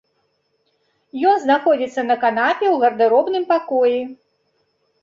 Ён 1.31 1.35
знаходзіцца 1.43 2.01
на 2.09 2.15
канапе 2.27 2.65
ў 2.73 2.85
гардэробным 2.87 3.43
пакоі. 3.53 3.99